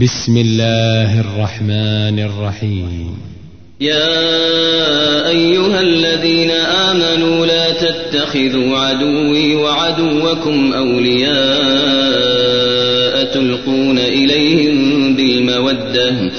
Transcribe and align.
بسم 0.00 0.36
الله 0.36 1.20
الرحمن 1.20 2.18
الرحيم. 2.18 3.16
يا 3.80 5.28
أيها 5.28 5.80
الذين 5.80 6.50
آمنوا 6.50 7.46
لا 7.46 7.70
تتخذوا 7.70 8.78
عدوي 8.78 9.54
وعدوكم 9.54 10.72
أولياء 10.72 11.38
تلقون 13.34 13.98
إليهم 13.98 15.16
بالمودة 15.16 16.30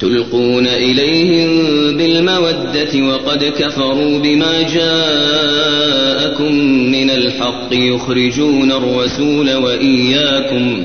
تلقون 0.00 0.66
إليهم 0.66 1.50
بالمودة 1.96 3.02
وقد 3.02 3.44
كفروا 3.44 4.18
بما 4.18 4.62
جاءكم 4.62 6.54
من 6.92 7.10
الحق 7.10 7.68
يخرجون 7.72 8.72
الرسول 8.72 9.54
وإياكم 9.54 10.84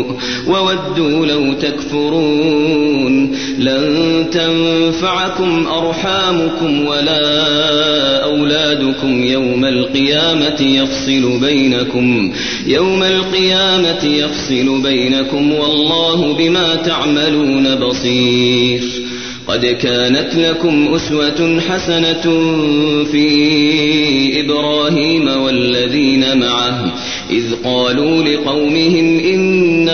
وودوا 0.47 1.25
لو 1.25 1.53
تكفرون 1.53 3.35
لن 3.59 4.25
تنفعكم 4.31 5.67
أرحامكم 5.67 6.85
ولا 6.85 8.23
أولادكم 8.23 9.23
يوم 9.23 9.65
القيامة 9.65 10.61
يفصل 10.61 11.39
بينكم 11.39 12.33
يوم 12.67 13.03
القيامة 13.03 14.05
يفصل 14.05 14.81
بينكم 14.83 15.53
والله 15.53 16.33
بما 16.33 16.75
تعملون 16.75 17.75
بصير 17.75 18.81
قد 19.47 19.65
كانت 19.65 20.35
لكم 20.35 20.93
أسوة 20.95 21.59
حسنة 21.69 22.21
في 23.11 24.39
إبراهيم 24.39 25.27
والذين 25.27 26.37
معه 26.39 26.93
إذ 27.31 27.43
قالوا 27.63 28.23
لقومهم 28.23 29.19
إنا 29.19 29.90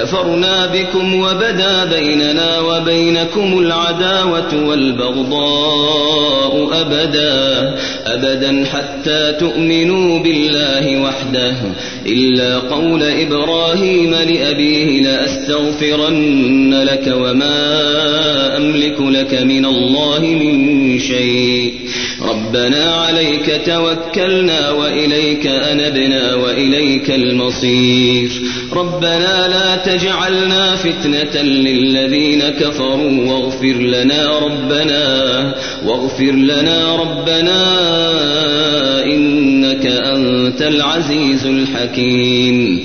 كفرنا 0.00 0.66
بكم 0.66 1.14
وبدا 1.14 1.84
بيننا 1.84 2.60
وبينكم 2.60 3.58
العداوة 3.58 4.68
والبغضاء 4.68 6.68
أبدا 6.72 7.74
أبدا 8.06 8.64
حتى 8.64 9.32
تؤمنوا 9.32 10.18
بالله 10.18 11.02
وحده. 11.02 11.54
إلا 12.06 12.58
قول 12.58 13.02
إبراهيم 13.02 14.14
لأبيه 14.14 15.02
لأستغفرن 15.02 16.82
لك 16.82 17.14
وما 17.16 18.39
أملك 18.70 19.00
لك 19.00 19.42
من 19.42 19.64
الله 19.64 20.20
من 20.20 20.98
شيء. 20.98 21.74
ربنا 22.22 22.94
عليك 22.94 23.60
توكلنا 23.66 24.70
وإليك 24.70 25.46
أنبنا 25.46 26.34
وإليك 26.34 27.10
المصير. 27.10 28.30
ربنا 28.72 29.48
لا 29.48 29.76
تجعلنا 29.76 30.76
فتنة 30.76 31.42
للذين 31.42 32.42
كفروا 32.42 33.32
واغفر 33.32 33.76
لنا 33.82 34.38
ربنا 34.38 35.54
واغفر 35.86 36.32
لنا 36.32 36.96
ربنا 36.96 37.60
إنك 39.04 39.86
أنت 39.86 40.62
العزيز 40.62 41.46
الحكيم. 41.46 42.84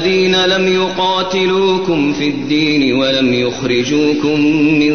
الذين 0.00 0.36
لم 0.44 0.68
يقاتلوكم 0.68 2.12
في 2.12 2.28
الدين 2.28 2.94
ولم 2.94 3.34
يخرجوكم 3.34 4.40
من 4.78 4.94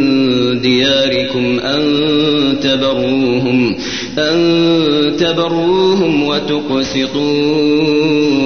دياركم 0.62 1.60
أن 1.60 1.84
تبروهم 2.62 3.76
أن 4.20 5.16
تبروهم 5.20 6.24
وتقسطوا 6.24 7.56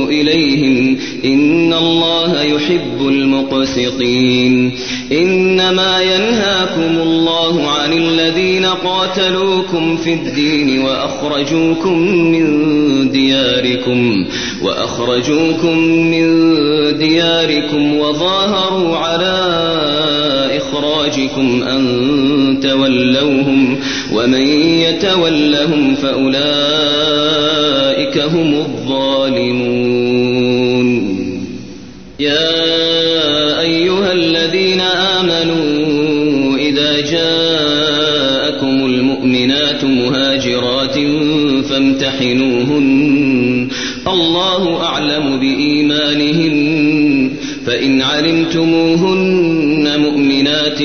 إليهم 0.09 0.97
إن 1.25 1.73
الله 1.73 2.41
يحب 2.43 3.07
المقسطين 3.07 4.71
إنما 5.11 6.01
ينهاكم 6.01 7.01
الله 7.01 7.67
عن 7.67 7.93
الذين 7.93 8.65
قاتلوكم 8.65 9.97
في 9.97 10.13
الدين 10.13 10.81
وأخرجوكم 10.81 11.97
من 12.07 12.49
دياركم 13.11 14.25
وأخرجوكم 14.63 15.77
من 15.87 16.27
دياركم 16.97 17.97
وظاهروا 17.97 18.97
على 18.97 19.39
إخراجكم 20.57 21.63
أن 21.63 22.59
تولوهم 22.63 23.68
ومن 24.19 24.47
يتولهم 24.79 25.95
فأولئك 25.95 26.39
هم 28.17 28.53
الظالمون. 28.53 29.69
يا 32.19 33.59
أيها 33.59 34.11
الذين 34.11 34.81
آمنوا 34.81 36.57
إذا 36.57 37.01
جاءكم 37.01 38.85
المؤمنات 38.85 39.85
مهاجرات 39.85 40.99
فامتحنوهن. 41.69 43.67
الله 44.07 44.83
أعلم 44.83 45.39
بإيمانهن. 45.39 46.59
فإن 47.65 48.01
علمتموهن 48.01 49.58
مؤمنات 50.59 50.79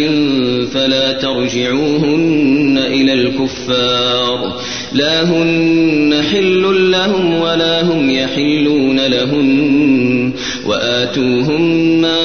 فلا 0.75 1.12
ترجعوهن 1.12 2.79
إلى 2.79 3.12
الكفار. 3.12 4.61
لا 4.93 5.23
هن 5.23 6.23
حل 6.32 6.91
لهم 6.91 7.41
ولا 7.41 7.82
هم 7.82 8.11
يحلون 8.11 9.06
لهن 9.06 10.32
وآتوهم 10.67 12.00
ما 12.00 12.19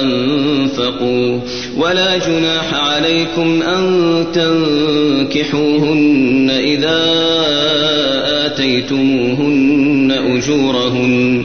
أنفقوا. 0.00 1.40
ولا 1.76 2.16
جناح 2.16 2.74
عليكم 2.74 3.62
أن 3.62 4.24
تنكحوهن 5.30 6.50
إذا 6.50 7.02
آتيتموهن 8.46 10.12
أجورهن. 10.12 11.44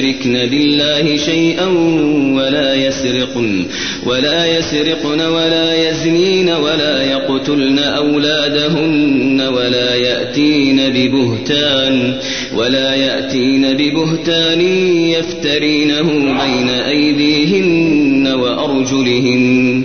يشركن 0.00 0.46
بالله 0.50 1.16
شيئا 1.16 1.66
ولا 2.36 2.74
يسرقن 2.74 3.66
ولا 4.06 4.58
يسرقن 4.58 5.20
ولا 5.20 5.90
يزنين 5.90 6.48
ولا 6.48 7.02
يقتلن 7.02 7.78
أولادهن 7.78 9.40
ولا 9.40 9.94
يأتين 9.94 10.80
ببهتان 10.88 12.14
ولا 12.56 12.94
يأتين 12.94 13.72
ببهتان 13.72 14.60
يفترينه 15.10 16.08
بين 16.42 16.68
أيديهن 16.68 18.26
وأرجلهن. 18.26 19.84